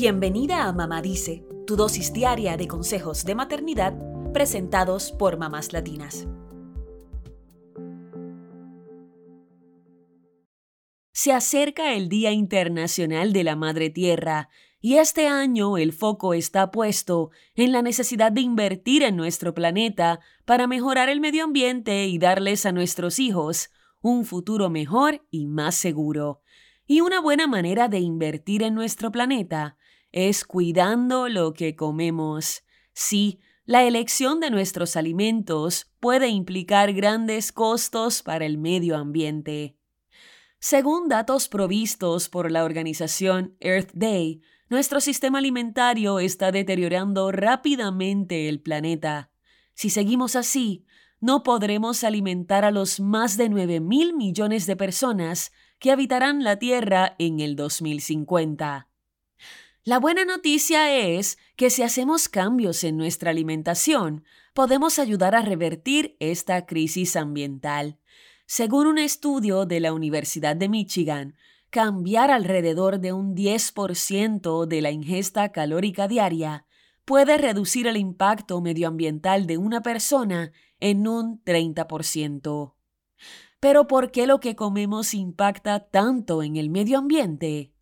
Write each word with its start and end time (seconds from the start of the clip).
Bienvenida 0.00 0.68
a 0.68 0.72
Mamá 0.72 1.02
Dice, 1.02 1.44
tu 1.66 1.74
dosis 1.74 2.12
diaria 2.12 2.56
de 2.56 2.68
consejos 2.68 3.24
de 3.24 3.34
maternidad 3.34 3.98
presentados 4.32 5.10
por 5.10 5.38
mamás 5.38 5.72
latinas. 5.72 6.28
Se 11.10 11.32
acerca 11.32 11.94
el 11.94 12.08
Día 12.08 12.30
Internacional 12.30 13.32
de 13.32 13.42
la 13.42 13.56
Madre 13.56 13.90
Tierra 13.90 14.50
y 14.80 14.98
este 14.98 15.26
año 15.26 15.76
el 15.78 15.92
foco 15.92 16.32
está 16.32 16.70
puesto 16.70 17.32
en 17.56 17.72
la 17.72 17.82
necesidad 17.82 18.30
de 18.30 18.42
invertir 18.42 19.02
en 19.02 19.16
nuestro 19.16 19.52
planeta 19.52 20.20
para 20.44 20.68
mejorar 20.68 21.08
el 21.08 21.18
medio 21.18 21.42
ambiente 21.42 22.06
y 22.06 22.20
darles 22.20 22.66
a 22.66 22.70
nuestros 22.70 23.18
hijos 23.18 23.70
un 24.00 24.24
futuro 24.24 24.70
mejor 24.70 25.26
y 25.32 25.46
más 25.46 25.74
seguro. 25.74 26.40
Y 26.86 27.00
una 27.00 27.20
buena 27.20 27.48
manera 27.48 27.88
de 27.88 27.98
invertir 27.98 28.62
en 28.62 28.76
nuestro 28.76 29.10
planeta 29.10 29.76
es 30.26 30.44
cuidando 30.44 31.28
lo 31.28 31.54
que 31.54 31.76
comemos. 31.76 32.64
Sí, 32.92 33.38
la 33.64 33.84
elección 33.84 34.40
de 34.40 34.50
nuestros 34.50 34.96
alimentos 34.96 35.92
puede 36.00 36.26
implicar 36.26 36.92
grandes 36.92 37.52
costos 37.52 38.24
para 38.24 38.44
el 38.44 38.58
medio 38.58 38.96
ambiente. 38.96 39.76
Según 40.58 41.08
datos 41.08 41.48
provistos 41.48 42.28
por 42.28 42.50
la 42.50 42.64
organización 42.64 43.56
Earth 43.60 43.92
Day, 43.94 44.42
nuestro 44.68 45.00
sistema 45.00 45.38
alimentario 45.38 46.18
está 46.18 46.50
deteriorando 46.50 47.30
rápidamente 47.30 48.48
el 48.48 48.60
planeta. 48.60 49.30
Si 49.74 49.88
seguimos 49.88 50.34
así, 50.34 50.84
no 51.20 51.44
podremos 51.44 52.02
alimentar 52.02 52.64
a 52.64 52.72
los 52.72 52.98
más 52.98 53.36
de 53.36 53.48
9 53.48 53.78
mil 53.78 54.14
millones 54.14 54.66
de 54.66 54.74
personas 54.74 55.52
que 55.78 55.92
habitarán 55.92 56.42
la 56.42 56.58
Tierra 56.58 57.14
en 57.20 57.38
el 57.38 57.54
2050. 57.54 58.87
La 59.84 59.98
buena 59.98 60.24
noticia 60.24 60.94
es 60.94 61.38
que 61.56 61.70
si 61.70 61.82
hacemos 61.82 62.28
cambios 62.28 62.84
en 62.84 62.96
nuestra 62.96 63.30
alimentación, 63.30 64.24
podemos 64.52 64.98
ayudar 64.98 65.34
a 65.34 65.42
revertir 65.42 66.16
esta 66.20 66.66
crisis 66.66 67.16
ambiental. 67.16 67.98
Según 68.46 68.86
un 68.86 68.98
estudio 68.98 69.66
de 69.66 69.80
la 69.80 69.92
Universidad 69.92 70.56
de 70.56 70.68
Michigan, 70.68 71.36
cambiar 71.70 72.30
alrededor 72.30 72.98
de 72.98 73.12
un 73.12 73.34
10% 73.34 74.66
de 74.66 74.82
la 74.82 74.90
ingesta 74.90 75.52
calórica 75.52 76.08
diaria 76.08 76.64
puede 77.04 77.38
reducir 77.38 77.86
el 77.86 77.96
impacto 77.96 78.60
medioambiental 78.60 79.46
de 79.46 79.56
una 79.56 79.80
persona 79.80 80.52
en 80.80 81.08
un 81.08 81.42
30%. 81.44 82.74
Pero 83.60 83.88
¿por 83.88 84.10
qué 84.10 84.26
lo 84.26 84.40
que 84.40 84.54
comemos 84.54 85.14
impacta 85.14 85.88
tanto 85.88 86.42
en 86.42 86.56
el 86.56 86.68
medio 86.68 86.98
ambiente? 86.98 87.72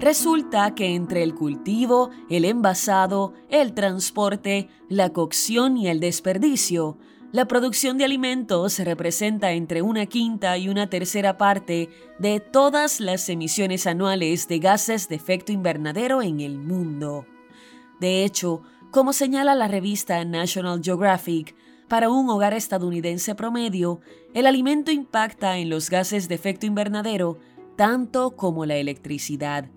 Resulta 0.00 0.74
que 0.74 0.94
entre 0.94 1.22
el 1.22 1.34
cultivo, 1.34 2.08
el 2.30 2.46
envasado, 2.46 3.34
el 3.50 3.74
transporte, 3.74 4.70
la 4.88 5.10
cocción 5.10 5.76
y 5.76 5.88
el 5.88 6.00
desperdicio, 6.00 6.96
la 7.32 7.44
producción 7.44 7.98
de 7.98 8.06
alimentos 8.06 8.78
representa 8.78 9.52
entre 9.52 9.82
una 9.82 10.06
quinta 10.06 10.56
y 10.56 10.70
una 10.70 10.88
tercera 10.88 11.36
parte 11.36 11.90
de 12.18 12.40
todas 12.40 12.98
las 12.98 13.28
emisiones 13.28 13.86
anuales 13.86 14.48
de 14.48 14.58
gases 14.58 15.06
de 15.10 15.16
efecto 15.16 15.52
invernadero 15.52 16.22
en 16.22 16.40
el 16.40 16.58
mundo. 16.58 17.26
De 18.00 18.24
hecho, 18.24 18.62
como 18.90 19.12
señala 19.12 19.54
la 19.54 19.68
revista 19.68 20.24
National 20.24 20.80
Geographic, 20.82 21.54
para 21.88 22.08
un 22.08 22.30
hogar 22.30 22.54
estadounidense 22.54 23.34
promedio, 23.34 24.00
el 24.32 24.46
alimento 24.46 24.90
impacta 24.90 25.58
en 25.58 25.68
los 25.68 25.90
gases 25.90 26.26
de 26.26 26.36
efecto 26.36 26.64
invernadero 26.64 27.38
tanto 27.76 28.30
como 28.30 28.64
la 28.64 28.76
electricidad. 28.76 29.68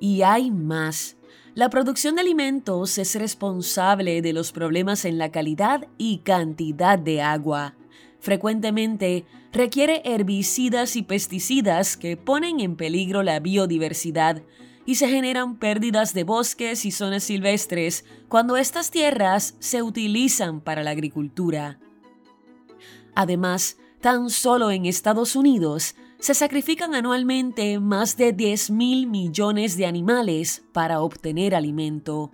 Y 0.00 0.22
hay 0.22 0.50
más. 0.50 1.16
La 1.54 1.70
producción 1.70 2.16
de 2.16 2.22
alimentos 2.22 2.98
es 2.98 3.14
responsable 3.14 4.22
de 4.22 4.32
los 4.32 4.52
problemas 4.52 5.04
en 5.04 5.18
la 5.18 5.30
calidad 5.30 5.86
y 5.98 6.18
cantidad 6.18 6.98
de 6.98 7.22
agua. 7.22 7.76
Frecuentemente 8.18 9.24
requiere 9.52 10.02
herbicidas 10.04 10.96
y 10.96 11.02
pesticidas 11.02 11.96
que 11.96 12.16
ponen 12.16 12.58
en 12.58 12.74
peligro 12.74 13.22
la 13.22 13.38
biodiversidad 13.38 14.42
y 14.86 14.96
se 14.96 15.08
generan 15.08 15.58
pérdidas 15.58 16.12
de 16.12 16.24
bosques 16.24 16.84
y 16.84 16.90
zonas 16.90 17.24
silvestres 17.24 18.04
cuando 18.28 18.56
estas 18.56 18.90
tierras 18.90 19.54
se 19.60 19.82
utilizan 19.82 20.60
para 20.60 20.82
la 20.82 20.90
agricultura. 20.90 21.78
Además, 23.14 23.78
tan 24.00 24.28
solo 24.28 24.70
en 24.70 24.86
Estados 24.86 25.36
Unidos 25.36 25.94
se 26.24 26.32
sacrifican 26.32 26.94
anualmente 26.94 27.78
más 27.80 28.16
de 28.16 28.32
10 28.32 28.70
mil 28.70 29.06
millones 29.06 29.76
de 29.76 29.84
animales 29.84 30.64
para 30.72 31.02
obtener 31.02 31.54
alimento, 31.54 32.32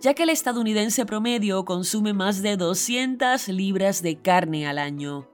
ya 0.00 0.14
que 0.14 0.22
el 0.22 0.30
estadounidense 0.30 1.04
promedio 1.06 1.64
consume 1.64 2.12
más 2.12 2.40
de 2.40 2.56
200 2.56 3.48
libras 3.48 4.00
de 4.00 4.14
carne 4.14 4.68
al 4.68 4.78
año. 4.78 5.26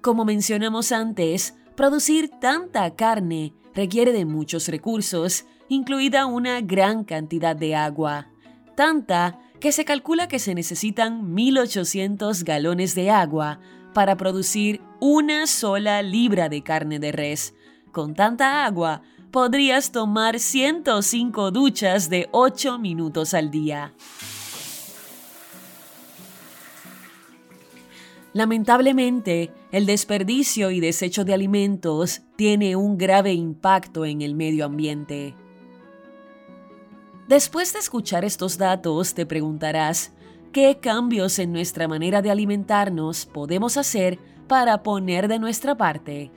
Como 0.00 0.24
mencionamos 0.24 0.90
antes, 0.90 1.54
producir 1.76 2.30
tanta 2.40 2.96
carne 2.96 3.54
requiere 3.76 4.10
de 4.10 4.24
muchos 4.24 4.66
recursos, 4.66 5.44
incluida 5.68 6.26
una 6.26 6.60
gran 6.62 7.04
cantidad 7.04 7.54
de 7.54 7.76
agua, 7.76 8.26
tanta 8.74 9.38
que 9.60 9.70
se 9.70 9.84
calcula 9.84 10.26
que 10.26 10.40
se 10.40 10.52
necesitan 10.52 11.32
1.800 11.32 12.42
galones 12.42 12.96
de 12.96 13.10
agua 13.10 13.60
para 13.92 14.16
producir 14.16 14.80
una 15.00 15.46
sola 15.46 16.02
libra 16.02 16.48
de 16.48 16.62
carne 16.62 16.98
de 16.98 17.12
res. 17.12 17.54
Con 17.92 18.14
tanta 18.14 18.64
agua, 18.64 19.02
podrías 19.30 19.92
tomar 19.92 20.38
105 20.38 21.50
duchas 21.50 22.10
de 22.10 22.28
8 22.32 22.78
minutos 22.78 23.34
al 23.34 23.50
día. 23.50 23.92
Lamentablemente, 28.34 29.52
el 29.72 29.84
desperdicio 29.84 30.70
y 30.70 30.80
desecho 30.80 31.24
de 31.24 31.34
alimentos 31.34 32.22
tiene 32.36 32.76
un 32.76 32.96
grave 32.96 33.34
impacto 33.34 34.06
en 34.06 34.22
el 34.22 34.34
medio 34.34 34.64
ambiente. 34.64 35.34
Después 37.28 37.72
de 37.72 37.78
escuchar 37.78 38.24
estos 38.24 38.56
datos, 38.56 39.14
te 39.14 39.26
preguntarás, 39.26 40.12
¿Qué 40.52 40.76
cambios 40.82 41.38
en 41.38 41.50
nuestra 41.50 41.88
manera 41.88 42.20
de 42.20 42.30
alimentarnos 42.30 43.24
podemos 43.24 43.78
hacer 43.78 44.18
para 44.48 44.82
poner 44.82 45.26
de 45.26 45.38
nuestra 45.38 45.78
parte? 45.78 46.30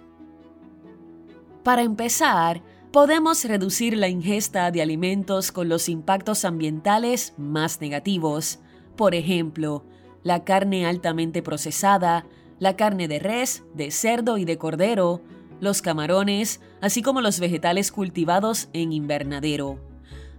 Para 1.63 1.81
empezar, 1.81 2.61
podemos 2.93 3.43
reducir 3.43 3.97
la 3.97 4.07
ingesta 4.07 4.71
de 4.71 4.81
alimentos 4.81 5.51
con 5.51 5.67
los 5.67 5.89
impactos 5.89 6.45
ambientales 6.45 7.33
más 7.35 7.81
negativos. 7.81 8.59
Por 8.95 9.15
ejemplo, 9.15 9.83
la 10.23 10.45
carne 10.45 10.85
altamente 10.85 11.43
procesada, 11.43 12.25
la 12.57 12.77
carne 12.77 13.09
de 13.09 13.19
res, 13.19 13.65
de 13.73 13.91
cerdo 13.91 14.37
y 14.37 14.45
de 14.45 14.57
cordero, 14.57 15.19
los 15.59 15.81
camarones, 15.81 16.61
así 16.79 17.01
como 17.01 17.19
los 17.19 17.41
vegetales 17.41 17.91
cultivados 17.91 18.69
en 18.71 18.93
invernadero. 18.93 19.77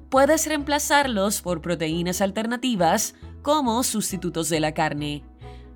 Puedes 0.09 0.47
reemplazarlos 0.47 1.43
por 1.43 1.61
proteínas 1.61 2.23
alternativas 2.23 3.15
como 3.47 3.85
sustitutos 3.85 4.49
de 4.49 4.59
la 4.59 4.75
carne. 4.75 5.23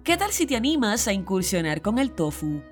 ¿Qué 0.02 0.16
tal 0.16 0.32
si 0.32 0.44
te 0.44 0.56
animas 0.56 1.06
a 1.06 1.12
incursionar 1.12 1.82
con 1.82 2.00
el 2.00 2.10
tofu? 2.10 2.62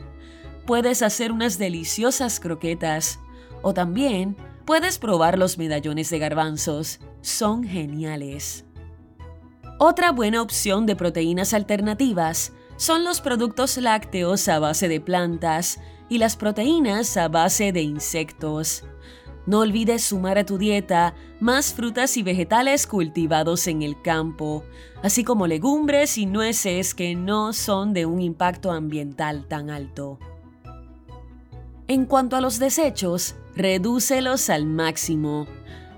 Puedes 0.67 1.03
hacer 1.03 1.31
unas 1.31 1.57
deliciosas 1.57 2.41
croquetas 2.41 3.21
o 3.63 3.73
también 3.73 4.37
puedes 4.65 4.99
probar 4.99 5.39
los 5.39 5.57
medallones 5.57 6.11
de 6.11 6.19
garbanzos. 6.19 6.99
Son 7.21 7.63
geniales. 7.63 8.65
Otra 9.79 10.11
buena 10.11 10.43
opción 10.43 10.85
de 10.85 10.97
proteínas 10.97 11.55
alternativas 11.55 12.53
son 12.77 13.05
los 13.05 13.21
productos 13.21 13.77
lácteos 13.77 14.49
a 14.49 14.59
base 14.59 14.89
de 14.89 15.01
plantas 15.01 15.79
y 16.09 16.19
las 16.19 16.35
proteínas 16.35 17.17
a 17.17 17.29
base 17.29 17.71
de 17.71 17.83
insectos. 17.83 18.83
No 19.49 19.61
olvides 19.61 20.03
sumar 20.03 20.37
a 20.37 20.45
tu 20.45 20.59
dieta 20.59 21.15
más 21.41 21.73
frutas 21.73 22.19
y 22.19 22.23
vegetales 22.23 22.87
cultivados 22.87 23.67
en 23.67 23.81
el 23.81 23.99
campo, 24.03 24.63
así 25.03 25.25
como 25.25 25.47
legumbres 25.47 26.19
y 26.19 26.27
nueces 26.27 26.93
que 26.93 27.15
no 27.15 27.55
son 27.55 27.95
de 27.95 28.05
un 28.05 28.21
impacto 28.21 28.71
ambiental 28.71 29.49
tan 29.49 29.71
alto. 29.71 30.19
En 31.87 32.05
cuanto 32.05 32.37
a 32.37 32.43
los 32.43 32.59
desechos, 32.59 33.37
redúcelos 33.57 34.51
al 34.51 34.67
máximo. 34.67 35.47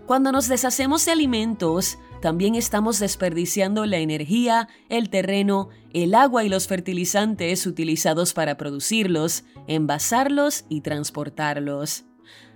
Cuando 0.06 0.30
nos 0.30 0.46
deshacemos 0.46 1.04
de 1.04 1.10
alimentos, 1.10 1.98
también 2.22 2.54
estamos 2.54 3.00
desperdiciando 3.00 3.84
la 3.84 3.96
energía, 3.96 4.68
el 4.88 5.10
terreno, 5.10 5.70
el 5.92 6.14
agua 6.14 6.44
y 6.44 6.48
los 6.48 6.68
fertilizantes 6.68 7.66
utilizados 7.66 8.32
para 8.32 8.56
producirlos, 8.56 9.42
envasarlos 9.66 10.66
y 10.68 10.82
transportarlos. 10.82 12.04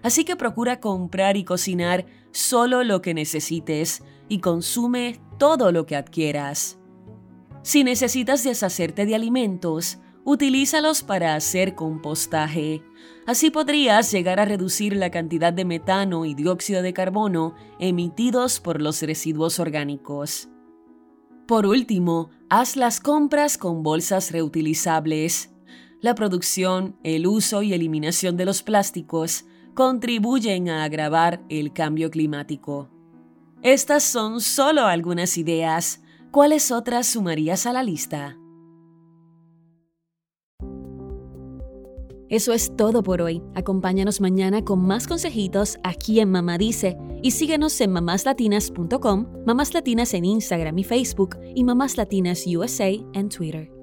Así 0.02 0.24
que 0.24 0.36
procura 0.36 0.80
comprar 0.80 1.36
y 1.36 1.44
cocinar 1.44 2.06
solo 2.32 2.84
lo 2.84 3.02
que 3.02 3.14
necesites 3.14 4.02
y 4.28 4.40
consume 4.40 5.20
todo 5.38 5.72
lo 5.72 5.86
que 5.86 5.96
adquieras. 5.96 6.78
Si 7.62 7.84
necesitas 7.84 8.44
deshacerte 8.44 9.06
de 9.06 9.14
alimentos, 9.14 9.98
Utilízalos 10.26 11.02
para 11.02 11.34
hacer 11.34 11.74
compostaje. 11.74 12.82
Así 13.26 13.50
podrías 13.50 14.10
llegar 14.10 14.40
a 14.40 14.46
reducir 14.46 14.96
la 14.96 15.10
cantidad 15.10 15.52
de 15.52 15.66
metano 15.66 16.24
y 16.24 16.34
dióxido 16.34 16.80
de 16.80 16.94
carbono 16.94 17.54
emitidos 17.78 18.58
por 18.58 18.80
los 18.80 19.02
residuos 19.02 19.60
orgánicos. 19.60 20.48
Por 21.46 21.66
último, 21.66 22.30
haz 22.48 22.76
las 22.76 23.00
compras 23.00 23.58
con 23.58 23.82
bolsas 23.82 24.30
reutilizables. 24.30 25.50
La 26.00 26.14
producción, 26.14 26.96
el 27.02 27.26
uso 27.26 27.62
y 27.62 27.74
eliminación 27.74 28.38
de 28.38 28.46
los 28.46 28.62
plásticos 28.62 29.44
contribuyen 29.74 30.68
a 30.68 30.84
agravar 30.84 31.42
el 31.48 31.72
cambio 31.72 32.10
climático. 32.10 32.88
Estas 33.62 34.04
son 34.04 34.40
solo 34.40 34.86
algunas 34.86 35.38
ideas. 35.38 36.02
¿Cuáles 36.30 36.70
otras 36.70 37.06
sumarías 37.06 37.66
a 37.66 37.72
la 37.72 37.82
lista? 37.82 38.36
Eso 42.28 42.52
es 42.52 42.74
todo 42.76 43.02
por 43.02 43.22
hoy. 43.22 43.42
Acompáñanos 43.54 44.20
mañana 44.20 44.64
con 44.64 44.84
más 44.84 45.06
consejitos 45.06 45.78
aquí 45.82 46.20
en 46.20 46.30
Mamá 46.30 46.58
Dice 46.58 46.96
y 47.22 47.30
síguenos 47.30 47.80
en 47.80 47.92
mamáslatinas.com, 47.92 49.26
Mamás 49.46 49.72
Latinas 49.72 50.14
en 50.14 50.24
Instagram 50.24 50.78
y 50.78 50.84
Facebook 50.84 51.38
y 51.54 51.64
Mamás 51.64 51.96
Latinas 51.96 52.44
USA 52.46 52.88
en 52.88 53.28
Twitter. 53.28 53.73